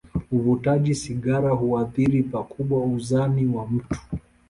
Uvutaji 0.31 0.95
sigara 0.95 1.49
huathiri 1.49 2.23
pakubwa 2.23 2.79
uzani 2.79 3.45
wa 3.45 3.67
mtu. 3.67 3.99